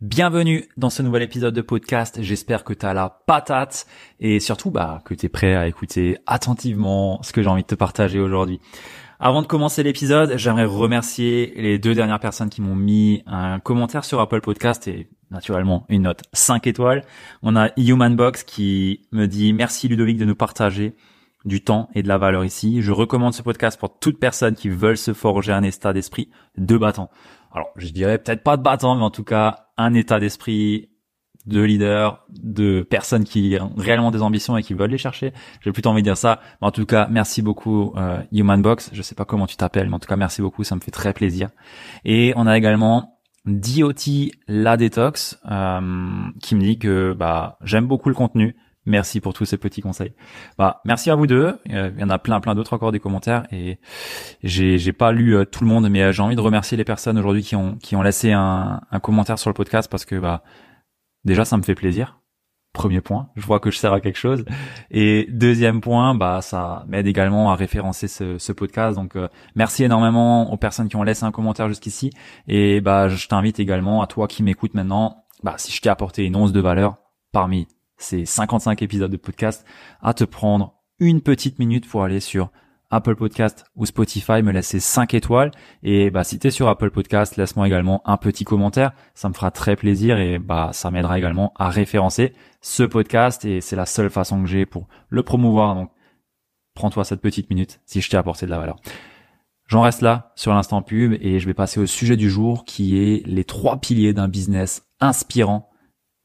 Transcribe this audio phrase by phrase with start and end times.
[0.00, 2.22] Bienvenue dans ce nouvel épisode de podcast.
[2.22, 3.84] J'espère que tu as la patate
[4.20, 7.66] et surtout bah, que tu es prêt à écouter attentivement ce que j'ai envie de
[7.66, 8.60] te partager aujourd'hui.
[9.18, 14.04] Avant de commencer l'épisode, j'aimerais remercier les deux dernières personnes qui m'ont mis un commentaire
[14.04, 17.02] sur Apple Podcast et naturellement une note 5 étoiles.
[17.42, 20.94] On a Human Box qui me dit merci Ludovic de nous partager
[21.44, 22.82] du temps et de la valeur ici.
[22.82, 26.76] Je recommande ce podcast pour toute personne qui veulent se forger un état d'esprit de
[26.76, 27.10] battant.
[27.52, 30.90] Alors, je dirais peut-être pas de battant, mais en tout cas, un état d'esprit
[31.46, 35.32] de leader, de personnes qui ont réellement des ambitions et qui veulent les chercher.
[35.62, 36.40] J'ai plutôt envie de dire ça.
[36.60, 38.90] Mais en tout cas, merci beaucoup euh, Human Box.
[38.92, 40.62] Je sais pas comment tu t'appelles, mais en tout cas, merci beaucoup.
[40.62, 41.48] Ça me fait très plaisir.
[42.04, 48.10] Et on a également DOT La Detox euh, qui me dit que bah j'aime beaucoup
[48.10, 48.56] le contenu
[48.88, 50.14] Merci pour tous ces petits conseils.
[50.56, 51.58] Bah, merci à vous deux.
[51.70, 53.78] Euh, il y en a plein, plein d'autres encore des commentaires et
[54.42, 56.84] j'ai, j'ai pas lu euh, tout le monde, mais euh, j'ai envie de remercier les
[56.84, 60.14] personnes aujourd'hui qui ont, qui ont laissé un, un commentaire sur le podcast parce que
[60.16, 60.42] bah,
[61.22, 62.18] déjà ça me fait plaisir.
[62.72, 64.46] Premier point, je vois que je sers à quelque chose.
[64.90, 68.96] Et deuxième point, bah ça m'aide également à référencer ce, ce podcast.
[68.96, 69.16] Donc
[69.56, 72.10] merci énormément aux personnes qui ont laissé un commentaire jusqu'ici.
[72.46, 76.24] Et bah je t'invite également à toi qui m'écoutes maintenant, bah si je t'ai apporté
[76.24, 76.98] une once de valeur
[77.32, 77.66] parmi
[77.98, 79.66] ces 55 épisodes de podcast,
[80.00, 82.50] à te prendre une petite minute pour aller sur
[82.90, 85.50] Apple Podcast ou Spotify, me laisser 5 étoiles.
[85.82, 88.92] Et bah, si tu es sur Apple Podcast, laisse-moi également un petit commentaire.
[89.14, 92.32] Ça me fera très plaisir et bah, ça m'aidera également à référencer
[92.62, 95.74] ce podcast et c'est la seule façon que j'ai pour le promouvoir.
[95.74, 95.90] Donc,
[96.74, 98.76] prends-toi cette petite minute si je t'ai apporté de la valeur.
[99.66, 102.98] J'en reste là sur l'instant pub et je vais passer au sujet du jour qui
[102.98, 105.68] est les trois piliers d'un business inspirant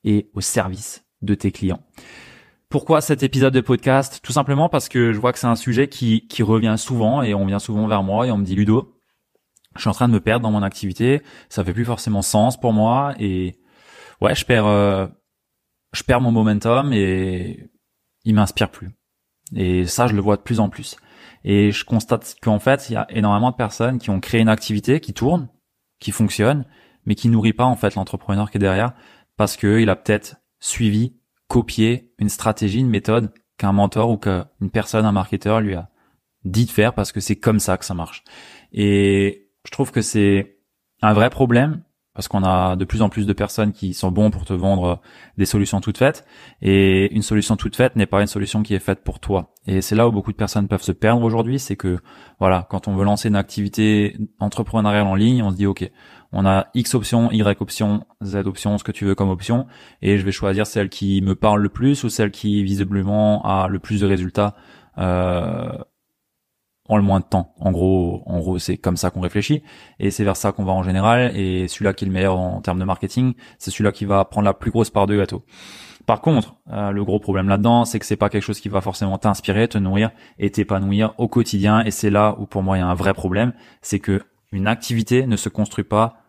[0.06, 1.82] et au service de tes clients.
[2.70, 4.20] Pourquoi cet épisode de podcast?
[4.24, 7.34] Tout simplement parce que je vois que c'est un sujet qui, qui revient souvent et
[7.34, 9.00] on vient souvent vers moi et on me dit Ludo,
[9.76, 12.60] je suis en train de me perdre dans mon activité, ça fait plus forcément sens
[12.60, 13.56] pour moi et
[14.22, 15.08] ouais, je perds euh,
[15.94, 17.70] je perds mon momentum et
[18.26, 18.92] il m'inspire plus.
[19.56, 20.98] Et ça, je le vois de plus en plus.
[21.44, 24.50] Et je constate qu'en fait, il y a énormément de personnes qui ont créé une
[24.50, 25.50] activité qui tourne,
[26.00, 26.66] qui fonctionne,
[27.06, 28.94] mais qui nourrit pas en fait l'entrepreneur qui est derrière
[29.38, 31.14] parce que il a peut-être suivi,
[31.50, 35.90] copié une stratégie, une méthode qu'un mentor ou qu'une personne, un marketeur lui a
[36.46, 38.24] dit de faire parce que c'est comme ça que ça marche.
[38.72, 40.58] Et je trouve que c'est
[41.02, 44.30] un vrai problème parce qu'on a de plus en plus de personnes qui sont bons
[44.32, 45.02] pour te vendre
[45.38, 46.26] des solutions toutes faites
[46.62, 49.54] et une solution toute faite n'est pas une solution qui est faite pour toi.
[49.68, 52.00] Et c'est là où beaucoup de personnes peuvent se perdre aujourd'hui, c'est que
[52.40, 55.90] voilà, quand on veut lancer une activité entrepreneuriale en ligne, on se dit OK,
[56.34, 59.68] on a X options, Y options, Z options, ce que tu veux comme option
[60.02, 63.68] et je vais choisir celle qui me parle le plus ou celle qui visiblement a
[63.68, 64.56] le plus de résultats
[64.98, 65.78] euh,
[66.90, 67.54] en le moins de temps.
[67.60, 69.64] En gros, en gros, c'est comme ça qu'on réfléchit
[70.00, 71.36] et c'est vers ça qu'on va en général.
[71.38, 74.46] Et celui-là qui est le meilleur en termes de marketing, c'est celui-là qui va prendre
[74.46, 75.46] la plus grosse part de gâteau.
[76.06, 78.82] Par contre, euh, le gros problème là-dedans, c'est que c'est pas quelque chose qui va
[78.82, 81.82] forcément t'inspirer, te nourrir et t'épanouir au quotidien.
[81.86, 84.22] Et c'est là où pour moi il y a un vrai problème, c'est que
[84.52, 86.23] une activité ne se construit pas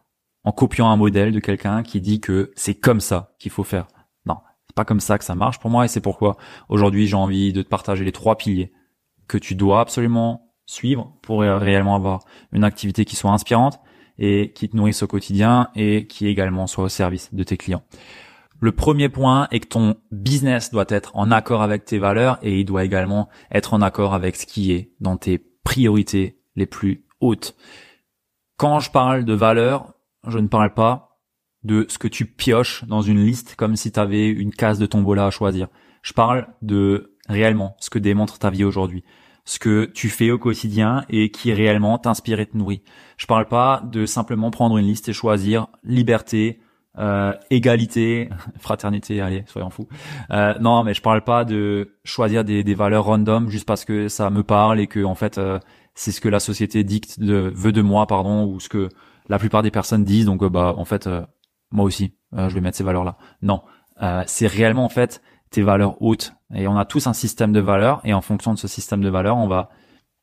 [0.45, 3.89] en copiant un modèle de quelqu'un qui dit que c'est comme ça qu'il faut faire.
[4.27, 6.37] Non, c'est pas comme ça que ça marche pour moi et c'est pourquoi
[6.69, 8.73] aujourd'hui j'ai envie de te partager les trois piliers
[9.27, 12.21] que tu dois absolument suivre pour réellement avoir
[12.53, 13.81] une activité qui soit inspirante
[14.19, 17.83] et qui te nourrisse au quotidien et qui également soit au service de tes clients.
[18.61, 22.61] Le premier point est que ton business doit être en accord avec tes valeurs et
[22.61, 27.05] il doit également être en accord avec ce qui est dans tes priorités les plus
[27.21, 27.57] hautes.
[28.57, 29.94] Quand je parle de valeurs,
[30.27, 31.19] je ne parle pas
[31.63, 34.87] de ce que tu pioches dans une liste comme si tu avais une case de
[34.87, 35.69] tombola à choisir.
[36.03, 39.05] Je parle de réellement ce que démontre ta vie aujourd'hui,
[39.47, 42.83] ce que tu fais au quotidien et qui réellement t'inspire et te nourrit.
[43.17, 46.61] Je parle pas de simplement prendre une liste et choisir liberté,
[46.99, 48.29] euh, égalité,
[48.59, 49.89] fraternité, allez, soyons fous.
[50.31, 54.09] Euh, non, mais je parle pas de choisir des, des, valeurs random juste parce que
[54.09, 55.59] ça me parle et que en fait euh,
[55.95, 58.89] c'est ce que la société dicte de, veut de moi, pardon, ou ce que
[59.29, 60.27] la plupart des personnes disent.
[60.27, 61.09] Donc bah en fait
[61.71, 63.17] moi aussi je vais mettre ces valeurs là.
[63.43, 63.63] Non,
[64.27, 66.35] c'est réellement en fait tes valeurs hautes.
[66.55, 69.09] Et on a tous un système de valeurs et en fonction de ce système de
[69.09, 69.71] valeurs, on va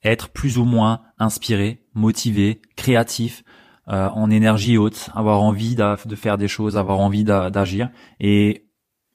[0.03, 3.43] être plus ou moins inspiré, motivé, créatif,
[3.87, 7.89] euh, en énergie haute, avoir envie de faire des choses, avoir envie d'agir.
[8.19, 8.69] Et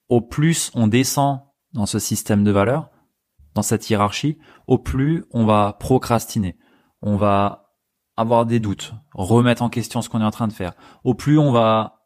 [0.08, 1.40] au plus on descend
[1.72, 2.90] dans ce système de valeurs,
[3.54, 6.56] dans cette hiérarchie, au plus on va procrastiner.
[7.02, 7.65] On va
[8.16, 10.72] avoir des doutes, remettre en question ce qu'on est en train de faire.
[11.04, 11.96] Au plus on va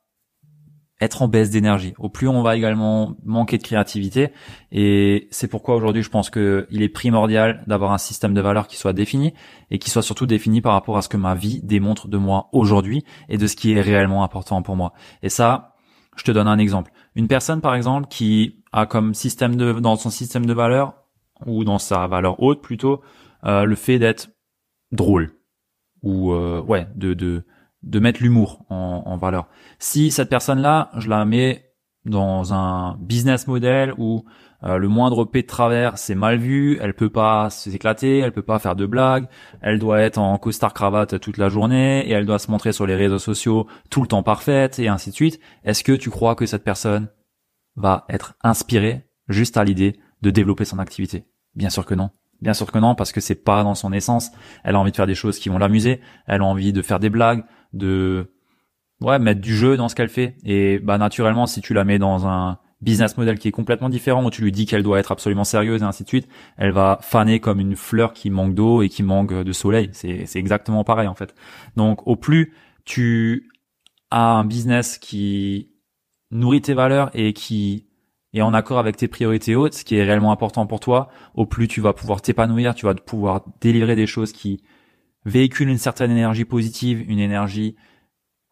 [1.01, 4.33] être en baisse d'énergie, au plus on va également manquer de créativité.
[4.71, 8.77] Et c'est pourquoi aujourd'hui je pense qu'il est primordial d'avoir un système de valeurs qui
[8.77, 9.33] soit défini
[9.71, 12.49] et qui soit surtout défini par rapport à ce que ma vie démontre de moi
[12.53, 14.93] aujourd'hui et de ce qui est réellement important pour moi.
[15.23, 15.75] Et ça,
[16.17, 16.93] je te donne un exemple.
[17.15, 20.95] Une personne par exemple qui a comme système de dans son système de valeurs
[21.47, 23.01] ou dans sa valeur haute plutôt
[23.45, 24.29] euh, le fait d'être
[24.93, 25.40] drôle
[26.03, 27.45] ou euh, ouais de de
[27.83, 29.49] de mettre l'humour en, en, valeur.
[29.79, 31.71] Si cette personne-là, je la mets
[32.05, 34.25] dans un business model où
[34.63, 38.43] euh, le moindre P de travers c'est mal vu, elle peut pas s'éclater, elle peut
[38.43, 39.27] pas faire de blagues,
[39.63, 42.87] elle doit être en costard cravate toute la journée et elle doit se montrer sur
[42.87, 45.41] les réseaux sociaux tout le temps parfaite et ainsi de suite.
[45.65, 47.09] Est-ce que tu crois que cette personne
[47.77, 51.25] va être inspirée juste à l'idée de développer son activité?
[51.55, 52.11] Bien sûr que non.
[52.43, 54.31] Bien sûr que non, parce que c'est pas dans son essence.
[54.65, 56.01] Elle a envie de faire des choses qui vont l'amuser.
[56.27, 58.33] Elle a envie de faire des blagues, de
[59.01, 60.37] ouais mettre du jeu dans ce qu'elle fait.
[60.45, 64.25] Et bah naturellement, si tu la mets dans un business model qui est complètement différent,
[64.25, 66.99] où tu lui dis qu'elle doit être absolument sérieuse et ainsi de suite, elle va
[67.03, 69.91] faner comme une fleur qui manque d'eau et qui manque de soleil.
[69.93, 71.35] C'est c'est exactement pareil en fait.
[71.77, 72.55] Donc au plus
[72.85, 73.51] tu
[74.11, 75.73] as un business qui
[76.31, 77.90] nourrit tes valeurs et qui
[78.33, 81.47] et en accord avec tes priorités hautes, ce qui est réellement important pour toi, au
[81.47, 84.63] plus tu vas pouvoir t'épanouir, tu vas pouvoir délivrer des choses qui
[85.25, 87.77] véhiculent une certaine énergie positive, une énergie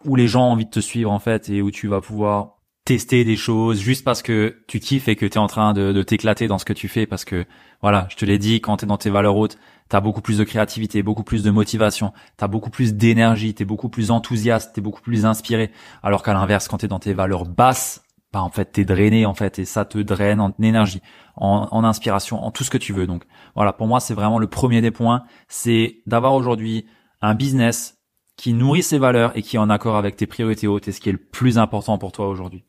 [0.04, 2.58] où les gens ont envie de te suivre en fait et où tu vas pouvoir
[2.84, 5.92] tester des choses juste parce que tu kiffes et que tu es en train de,
[5.92, 7.06] de t'éclater dans ce que tu fais.
[7.06, 7.44] Parce que
[7.82, 9.58] voilà, je te l'ai dit, quand tu es dans tes valeurs hautes,
[9.90, 13.54] tu as beaucoup plus de créativité, beaucoup plus de motivation, tu as beaucoup plus d'énergie,
[13.54, 15.70] tu es beaucoup plus enthousiaste, tu es beaucoup plus inspiré.
[16.02, 18.02] Alors qu'à l'inverse quand tu es dans tes valeurs basses,
[18.32, 21.00] bah en fait t'es drainé en fait et ça te draine en énergie,
[21.36, 23.06] en, inspiration, en tout ce que tu veux.
[23.06, 26.86] Donc voilà, pour moi c'est vraiment le premier des points, c'est d'avoir aujourd'hui
[27.20, 27.98] un business
[28.36, 31.00] qui nourrit ses valeurs et qui est en accord avec tes priorités hautes et ce
[31.00, 32.64] qui est le plus important pour toi aujourd'hui.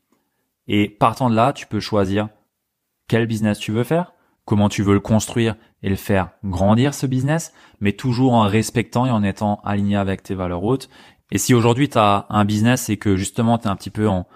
[0.68, 2.30] Et partant de là, tu peux choisir
[3.08, 4.14] quel business tu veux faire,
[4.46, 9.06] comment tu veux le construire et le faire grandir ce business, mais toujours en respectant
[9.06, 10.90] et en étant aligné avec tes valeurs hautes.
[11.32, 14.08] Et si aujourd'hui tu as un business et que justement tu es un petit peu
[14.08, 14.28] en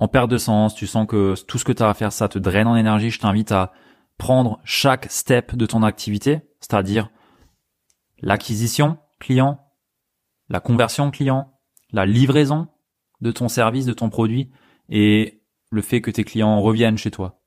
[0.00, 2.28] en perte de sens, tu sens que tout ce que tu as à faire, ça
[2.28, 3.72] te draine en énergie, je t'invite à
[4.16, 7.10] prendre chaque step de ton activité, c'est-à-dire
[8.20, 9.60] l'acquisition client,
[10.48, 11.52] la conversion client,
[11.92, 12.68] la livraison
[13.20, 14.50] de ton service, de ton produit
[14.88, 17.42] et le fait que tes clients reviennent chez toi.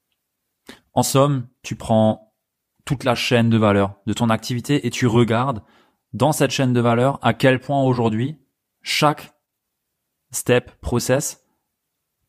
[0.93, 2.35] En somme, tu prends
[2.85, 5.63] toute la chaîne de valeur de ton activité et tu regardes
[6.13, 8.39] dans cette chaîne de valeur à quel point aujourd'hui
[8.83, 9.33] chaque
[10.31, 11.42] step, process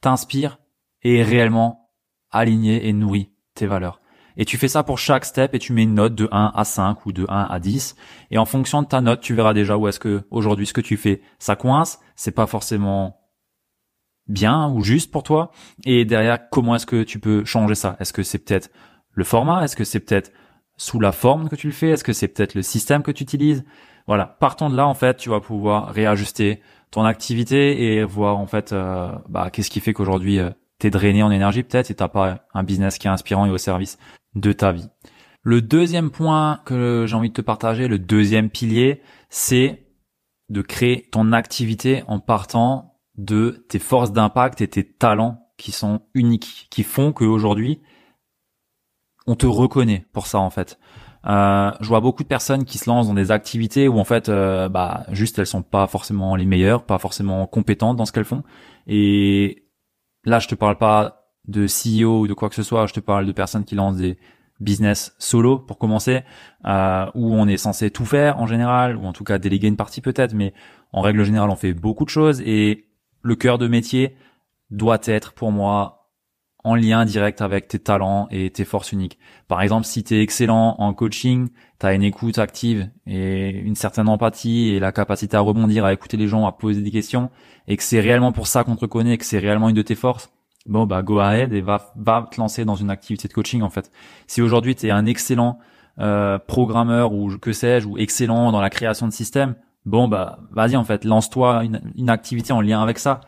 [0.04, 0.58] t'inspire
[1.02, 1.90] et réellement
[2.30, 4.02] aligné et nourrit tes valeurs.
[4.36, 6.64] Et tu fais ça pour chaque step et tu mets une note de 1 à
[6.64, 7.96] 5 ou de 1 à 10.
[8.30, 10.82] Et en fonction de ta note, tu verras déjà où est-ce que aujourd'hui ce que
[10.82, 13.16] tu fais, ça coince, c'est pas forcément
[14.26, 15.52] bien ou juste pour toi.
[15.86, 17.96] Et derrière, comment est-ce que tu peux changer ça?
[17.98, 18.70] Est-ce que c'est peut-être
[19.12, 19.64] le format?
[19.64, 20.32] Est-ce que c'est peut-être
[20.76, 21.90] sous la forme que tu le fais?
[21.90, 23.64] Est-ce que c'est peut-être le système que tu utilises?
[24.06, 26.60] Voilà, partant de là, en fait, tu vas pouvoir réajuster
[26.90, 31.22] ton activité et voir en fait euh, bah, qu'est-ce qui fait qu'aujourd'hui euh, t'es drainé
[31.22, 33.98] en énergie peut-être et t'as pas un business qui est inspirant et au service
[34.34, 34.88] de ta vie.
[35.42, 39.86] Le deuxième point que j'ai envie de te partager, le deuxième pilier, c'est
[40.48, 46.00] de créer ton activité en partant de tes forces d'impact et tes talents qui sont
[46.14, 47.80] uniques, qui font qu'aujourd'hui,
[49.26, 50.78] on te reconnaît pour ça en fait.
[51.26, 54.28] Euh, je vois beaucoup de personnes qui se lancent dans des activités où en fait,
[54.28, 58.24] euh, bah, juste elles sont pas forcément les meilleures, pas forcément compétentes dans ce qu'elles
[58.24, 58.42] font.
[58.86, 59.64] Et
[60.24, 62.86] là, je te parle pas de CEO ou de quoi que ce soit.
[62.86, 64.18] Je te parle de personnes qui lancent des
[64.60, 66.22] business solo pour commencer,
[66.64, 69.76] euh, où on est censé tout faire en général, ou en tout cas déléguer une
[69.76, 70.54] partie peut-être, mais
[70.92, 72.86] en règle générale, on fait beaucoup de choses et
[73.22, 74.16] le cœur de métier
[74.70, 76.03] doit être pour moi
[76.64, 79.18] en lien direct avec tes talents et tes forces uniques.
[79.48, 83.76] Par exemple, si tu es excellent en coaching, tu as une écoute active et une
[83.76, 87.30] certaine empathie et la capacité à rebondir, à écouter les gens, à poser des questions,
[87.68, 89.94] et que c'est réellement pour ça qu'on te reconnaît, que c'est réellement une de tes
[89.94, 90.30] forces,
[90.66, 93.70] bon bah go ahead et va, va te lancer dans une activité de coaching en
[93.70, 93.92] fait.
[94.26, 95.58] Si aujourd'hui tu es un excellent
[95.98, 99.54] euh, programmeur ou que sais-je, ou excellent dans la création de systèmes,
[99.84, 103.20] bon bah vas-y en fait, lance-toi une, une, activité en lien avec ça.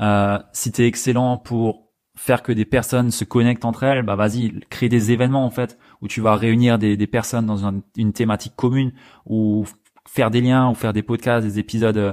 [0.00, 1.87] Euh, si tu es excellent pour
[2.18, 5.78] faire que des personnes se connectent entre elles, bah vas-y, crée des événements en fait
[6.02, 8.92] où tu vas réunir des, des personnes dans une, thématique commune
[9.24, 9.64] ou
[10.06, 12.12] faire des liens ou faire des podcasts, des épisodes euh,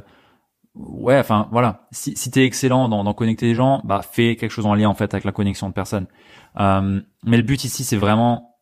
[0.76, 4.36] ouais, enfin voilà, si, si tu es excellent dans, dans connecter les gens, bah fais
[4.36, 6.06] quelque chose en lien en fait avec la connexion de personnes.
[6.60, 8.60] Euh, mais le but ici, c'est vraiment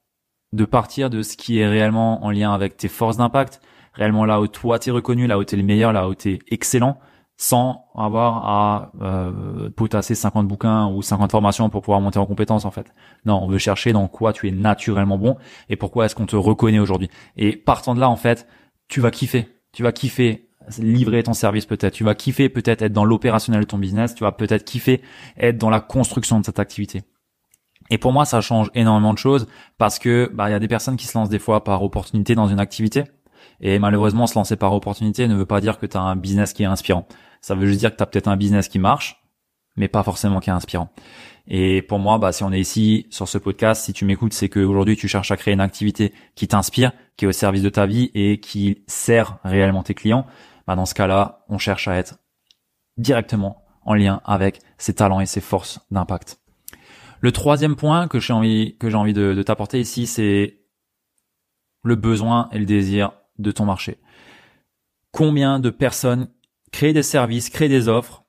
[0.54, 3.60] de partir de ce qui est réellement en lien avec tes forces d'impact,
[3.94, 7.00] réellement là où toi t'es reconnu, là où t'es le meilleur, là où t'es excellent,
[7.38, 12.66] sans avoir à euh, potasser 50 bouquins ou 50 formations pour pouvoir monter en compétences
[12.66, 12.94] en fait.
[13.26, 15.38] Non, on veut chercher dans quoi tu es naturellement bon
[15.70, 17.10] et pourquoi est-ce qu'on te reconnaît aujourd'hui.
[17.36, 18.48] Et partant de là en fait,
[18.88, 19.50] tu vas kiffer.
[19.72, 21.94] Tu vas kiffer livrer ton service peut-être.
[21.94, 24.16] Tu vas kiffer peut-être être dans l'opérationnel de ton business.
[24.16, 25.02] Tu vas peut-être kiffer
[25.38, 27.02] être dans la construction de cette activité.
[27.90, 29.48] Et pour moi, ça change énormément de choses
[29.78, 32.36] parce que bah il y a des personnes qui se lancent des fois par opportunité
[32.36, 33.04] dans une activité.
[33.64, 36.54] Et malheureusement, se lancer par opportunité ne veut pas dire que tu as un business
[36.54, 37.08] qui est inspirant.
[37.42, 39.24] Ça veut juste dire que tu as peut-être un business qui marche,
[39.78, 40.90] mais pas forcément qui est inspirant.
[41.48, 44.50] Et pour moi, bah, si on est ici sur ce podcast, si tu m'écoutes, c'est
[44.50, 47.86] qu'aujourd'hui tu cherches à créer une activité qui t'inspire, qui est au service de ta
[47.86, 50.26] vie et qui sert réellement tes clients
[50.68, 52.20] bah dans ce cas-là, on cherche à être
[52.98, 56.40] directement en lien avec ses talents et ses forces d'impact.
[57.20, 60.60] Le troisième point que j'ai envie que j'ai envie de, de t'apporter ici, c'est
[61.84, 63.98] le besoin et le désir de ton marché.
[65.12, 66.30] Combien de personnes
[66.72, 68.24] créent des services, créent des offres,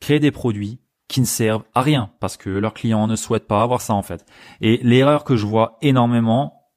[0.00, 3.62] créent des produits qui ne servent à rien parce que leurs clients ne souhaitent pas
[3.62, 4.24] avoir ça en fait.
[4.60, 6.70] Et l'erreur que je vois énormément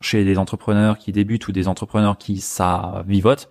[0.00, 3.50] chez des entrepreneurs qui débutent ou des entrepreneurs qui ça vivote,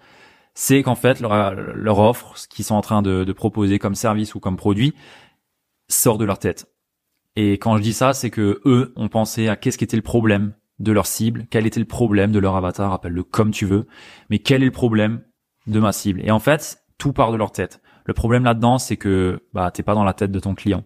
[0.54, 3.96] c'est qu'en fait leur, leur, offre, ce qu'ils sont en train de, de, proposer comme
[3.96, 4.94] service ou comme produit,
[5.90, 6.72] sort de leur tête.
[7.36, 10.04] Et quand je dis ça, c'est que eux ont pensé à qu'est-ce qui était le
[10.04, 13.88] problème de leur cible, quel était le problème de leur avatar, appelle-le comme tu veux,
[14.30, 15.22] mais quel est le problème
[15.68, 16.22] de ma cible?
[16.24, 17.82] Et en fait, tout part de leur tête.
[18.06, 20.84] Le problème là-dedans, c'est que bah t'es pas dans la tête de ton client.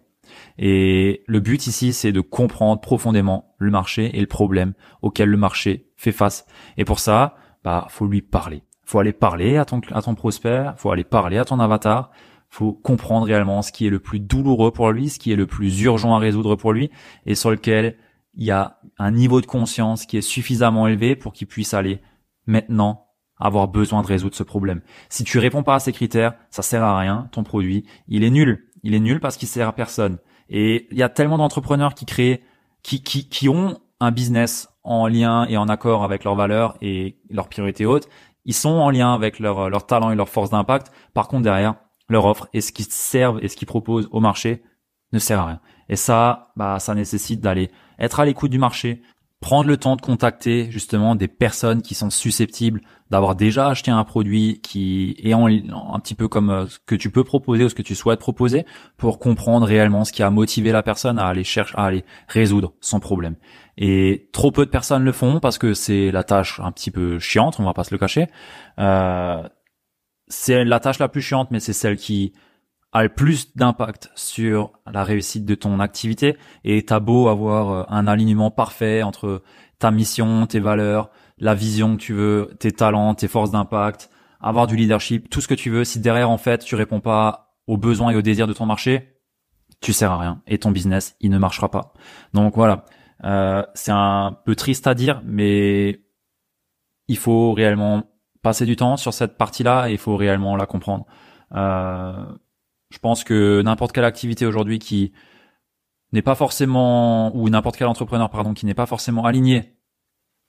[0.58, 5.36] Et le but ici, c'est de comprendre profondément le marché et le problème auquel le
[5.36, 6.46] marché fait face.
[6.76, 10.72] Et pour ça, bah faut lui parler faut aller parler à ton, à ton prospect,
[10.76, 12.10] faut aller parler à ton avatar,
[12.48, 15.46] faut comprendre réellement ce qui est le plus douloureux pour lui, ce qui est le
[15.46, 16.90] plus urgent à résoudre pour lui,
[17.24, 17.96] et sur lequel
[18.40, 22.00] il y a un niveau de conscience qui est suffisamment élevé pour qu'il puisse aller
[22.46, 23.06] maintenant
[23.36, 24.80] avoir besoin de résoudre ce problème.
[25.10, 28.30] Si tu réponds pas à ces critères, ça sert à rien, ton produit, il est
[28.30, 28.66] nul.
[28.82, 30.18] Il est nul parce qu'il sert à personne.
[30.48, 32.42] Et il y a tellement d'entrepreneurs qui créent,
[32.82, 37.18] qui, qui, qui ont un business en lien et en accord avec leurs valeurs et
[37.28, 38.08] leurs priorités hautes,
[38.46, 40.90] ils sont en lien avec leur, leur talent et leur force d'impact.
[41.12, 41.74] Par contre, derrière,
[42.08, 44.62] leur offre et ce qu'ils servent et ce qu'ils proposent au marché
[45.12, 45.60] ne sert à rien.
[45.90, 49.02] Et ça, bah, ça nécessite d'aller être à l'écoute du marché,
[49.40, 52.80] prendre le temps de contacter justement des personnes qui sont susceptibles
[53.10, 57.10] d'avoir déjà acheté un produit qui est un petit peu comme euh, ce que tu
[57.10, 58.66] peux proposer ou ce que tu souhaites proposer
[58.98, 62.74] pour comprendre réellement ce qui a motivé la personne à aller chercher à aller résoudre
[62.80, 63.34] son problème.
[63.76, 67.18] Et trop peu de personnes le font parce que c'est la tâche un petit peu
[67.18, 68.26] chiante, on va pas se le cacher.
[68.78, 69.42] Euh,
[70.28, 72.32] c'est la tâche la plus chiante, mais c'est celle qui
[72.92, 76.36] a le plus d'impact sur la réussite de ton activité.
[76.64, 79.42] Et t'as beau avoir euh, un alignement parfait entre
[79.78, 84.66] ta mission, tes valeurs, la vision que tu veux, tes talents, tes forces d'impact, avoir
[84.66, 85.84] du leadership, tout ce que tu veux.
[85.84, 89.16] Si derrière, en fait, tu réponds pas aux besoins et aux désirs de ton marché,
[89.80, 90.42] tu sers à rien.
[90.46, 91.92] Et ton business, il ne marchera pas.
[92.34, 92.84] Donc voilà.
[93.24, 96.00] Euh, c'est un peu triste à dire, mais
[97.08, 98.04] il faut réellement
[98.42, 101.06] passer du temps sur cette partie-là et il faut réellement la comprendre.
[101.54, 102.24] Euh,
[102.90, 105.12] je pense que n'importe quelle activité aujourd'hui qui
[106.12, 109.76] n'est pas forcément ou n'importe quel entrepreneur pardon qui n'est pas forcément aligné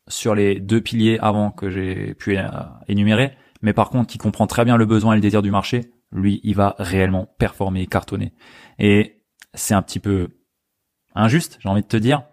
[0.08, 2.48] sur les deux piliers avant que j'ai pu euh,
[2.88, 5.92] énumérer, mais par contre qui comprend très bien le besoin et le désir du marché,
[6.12, 8.34] lui, il va réellement performer cartonner.
[8.80, 10.30] Et c'est un petit peu
[11.16, 12.24] injuste, j'ai envie de te dire,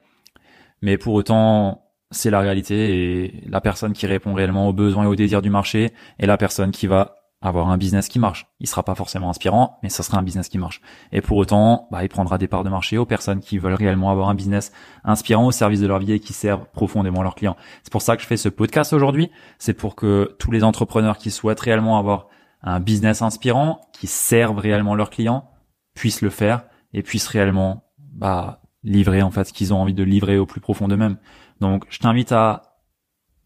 [0.83, 5.07] mais pour autant, c'est la réalité et la personne qui répond réellement aux besoins et
[5.07, 8.49] aux désirs du marché est la personne qui va avoir un business qui marche.
[8.59, 10.81] Il sera pas forcément inspirant, mais ça sera un business qui marche.
[11.13, 14.11] Et pour autant, bah, il prendra des parts de marché aux personnes qui veulent réellement
[14.11, 14.73] avoir un business
[15.05, 17.57] inspirant au service de leur vie et qui servent profondément leurs clients.
[17.85, 19.31] C'est pour ça que je fais ce podcast aujourd'hui.
[19.59, 22.27] C'est pour que tous les entrepreneurs qui souhaitent réellement avoir
[22.63, 25.49] un business inspirant, qui servent réellement leurs clients,
[25.95, 30.03] puissent le faire et puissent réellement bah, livrer en fait ce qu'ils ont envie de
[30.03, 31.19] livrer au plus profond d'eux-mêmes.
[31.61, 32.81] Donc je t'invite à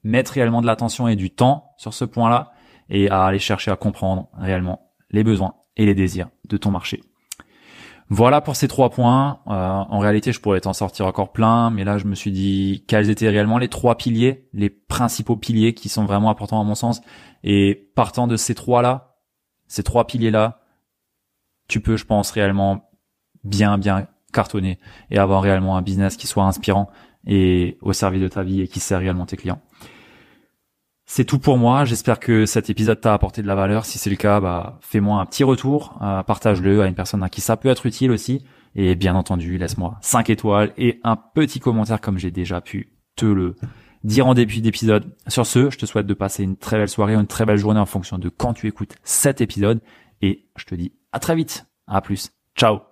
[0.03, 2.52] mettre réellement de l'attention et du temps sur ce point-là
[2.93, 7.01] et à aller chercher à comprendre réellement les besoins et les désirs de ton marché.
[8.09, 9.41] Voilà pour ces trois points.
[9.47, 12.85] Euh, en réalité, je pourrais t'en sortir encore plein, mais là, je me suis dit
[12.87, 16.75] quels étaient réellement les trois piliers, les principaux piliers qui sont vraiment importants à mon
[16.75, 17.01] sens.
[17.43, 19.17] Et partant de ces trois-là,
[19.67, 20.61] ces trois piliers-là,
[21.69, 22.91] tu peux, je pense, réellement
[23.45, 24.79] bien, bien cartonner
[25.11, 26.91] et avoir réellement un business qui soit inspirant
[27.27, 29.63] et au service de ta vie et qui sert réellement tes clients.
[31.14, 31.85] C'est tout pour moi.
[31.85, 33.85] J'espère que cet épisode t'a apporté de la valeur.
[33.85, 37.28] Si c'est le cas, bah, fais-moi un petit retour, euh, partage-le à une personne à
[37.28, 38.47] qui ça peut être utile aussi.
[38.76, 43.26] Et bien entendu, laisse-moi 5 étoiles et un petit commentaire comme j'ai déjà pu te
[43.26, 43.57] le
[44.04, 45.14] dire en début d'épisode.
[45.28, 47.81] Sur ce, je te souhaite de passer une très belle soirée, une très belle journée
[47.81, 49.83] en fonction de quand tu écoutes cet épisode.
[50.23, 51.66] Et je te dis à très vite.
[51.87, 52.31] À plus.
[52.57, 52.92] Ciao.